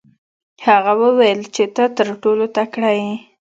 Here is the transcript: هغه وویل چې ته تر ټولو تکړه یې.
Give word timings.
هغه 0.65 0.93
وویل 1.03 1.41
چې 1.55 1.63
ته 1.75 1.83
تر 1.97 2.07
ټولو 2.21 2.45
تکړه 2.55 2.91
یې. 2.99 3.13